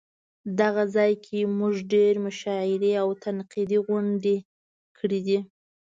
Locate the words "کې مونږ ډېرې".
1.25-2.19